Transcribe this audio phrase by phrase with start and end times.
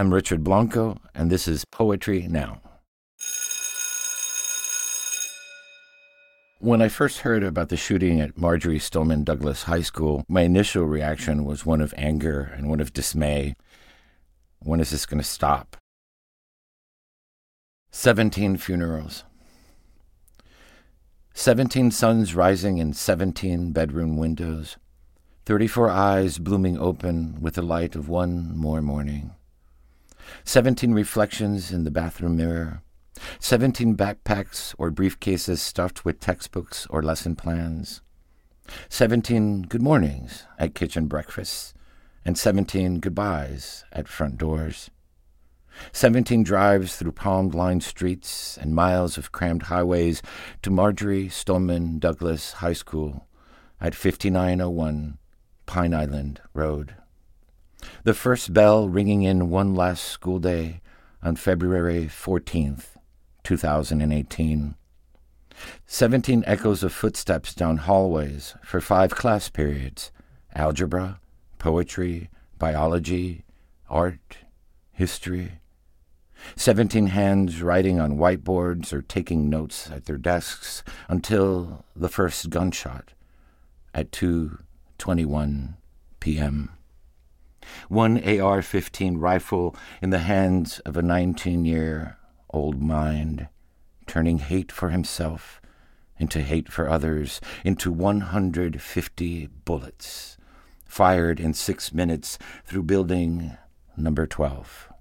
[0.00, 2.62] I'm Richard Blanco, and this is Poetry Now.
[6.58, 10.86] When I first heard about the shooting at Marjory Stoneman Douglas High School, my initial
[10.86, 13.54] reaction was one of anger and one of dismay.
[14.60, 15.76] When is this going to stop?
[17.90, 19.24] 17 funerals.
[21.34, 24.78] 17 suns rising in 17 bedroom windows.
[25.44, 29.32] 34 eyes blooming open with the light of one more morning.
[30.44, 32.82] 17 reflections in the bathroom mirror.
[33.38, 38.00] 17 backpacks or briefcases stuffed with textbooks or lesson plans.
[38.88, 41.74] 17 good mornings at kitchen breakfasts.
[42.24, 44.90] And 17 goodbyes at front doors.
[45.92, 50.20] 17 drives through palm lined streets and miles of crammed highways
[50.62, 53.26] to Marjory Stoneman Douglas High School
[53.80, 55.18] at 5901
[55.66, 56.94] Pine Island Road.
[58.04, 60.80] The first bell ringing in one last school day
[61.22, 62.96] on February 14th,
[63.44, 64.74] 2018.
[65.86, 70.10] Seventeen echoes of footsteps down hallways for five class periods
[70.54, 71.20] algebra,
[71.58, 73.44] poetry, biology,
[73.88, 74.38] art,
[74.92, 75.60] history.
[76.56, 83.12] Seventeen hands writing on whiteboards or taking notes at their desks until the first gunshot
[83.92, 85.74] at 2:21
[86.20, 86.70] p.m.
[87.88, 92.18] One AR 15 rifle in the hands of a 19 year
[92.50, 93.48] old mind,
[94.06, 95.60] turning hate for himself
[96.20, 100.36] into hate for others, into 150 bullets,
[100.84, 103.56] fired in six minutes through building
[103.96, 104.92] number 12.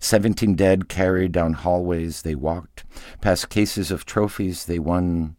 [0.00, 2.84] Seventeen dead carried down hallways they walked,
[3.20, 5.36] past cases of trophies they won,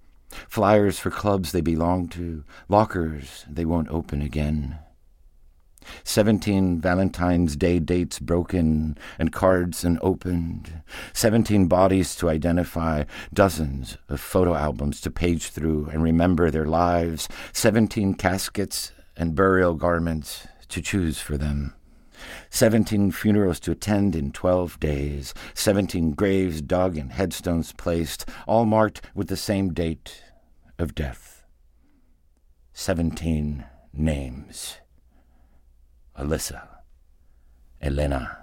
[0.48, 4.80] flyers for clubs they belong to, lockers they won't open again.
[6.04, 10.82] Seventeen Valentine's Day dates broken and cards unopened.
[11.14, 17.28] Seventeen bodies to identify, dozens of photo albums to page through and remember their lives.
[17.54, 21.74] Seventeen caskets and burial garments to choose for them.
[22.50, 25.34] Seventeen funerals to attend in twelve days.
[25.54, 30.24] Seventeen graves dug and headstones placed, all marked with the same date
[30.80, 31.46] of death.
[32.74, 34.78] Seventeen names
[36.18, 36.68] Alyssa,
[37.80, 38.38] Elena,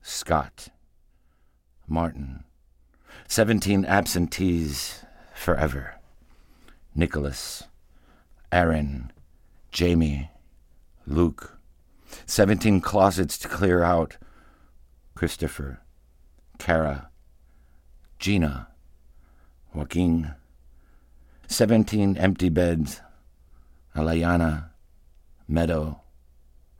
[0.00, 0.68] Scott,
[1.86, 2.44] Martin.
[3.28, 5.04] Seventeen absentees
[5.34, 5.96] forever.
[6.94, 7.64] Nicholas,
[8.50, 9.12] Aaron,
[9.76, 10.30] Jaime,
[11.06, 11.58] Luke.
[12.24, 14.16] Seventeen closets to clear out.
[15.14, 15.82] Christopher,
[16.58, 17.10] Cara,
[18.18, 18.68] Gina,
[19.74, 20.34] Joaquin.
[21.46, 23.02] Seventeen empty beds.
[23.94, 24.70] Alaina,
[25.46, 26.00] Meadow,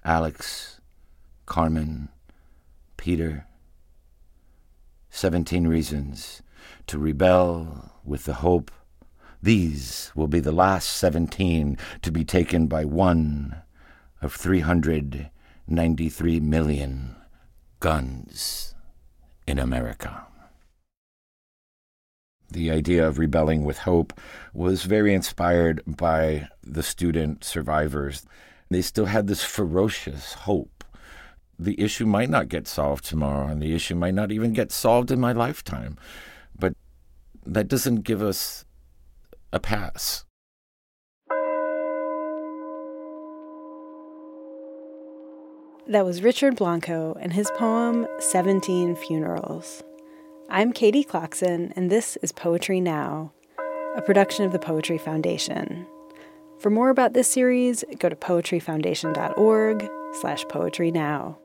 [0.04, 0.80] Alex,
[1.46, 2.08] Carmen,
[2.96, 3.46] Peter.
[5.10, 6.42] Seventeen reasons
[6.86, 8.70] to rebel with the hope
[9.42, 13.62] these will be the last seventeen to be taken by one
[14.20, 17.16] of 393 million
[17.80, 18.74] guns
[19.46, 20.26] in America.
[22.52, 24.12] The idea of rebelling with hope
[24.52, 28.26] was very inspired by the student survivors.
[28.70, 30.84] They still had this ferocious hope.
[31.58, 35.10] The issue might not get solved tomorrow, and the issue might not even get solved
[35.10, 35.98] in my lifetime.
[36.56, 36.74] But
[37.44, 38.64] that doesn't give us
[39.52, 40.24] a pass.
[45.88, 49.82] That was Richard Blanco and his poem 17 Funerals.
[50.48, 53.32] I'm Katie Clarkson, and this is Poetry Now,
[53.96, 55.86] a production of the Poetry Foundation.
[56.60, 59.90] For more about this series, go to poetryfoundation.org
[60.20, 61.38] slash poetry now.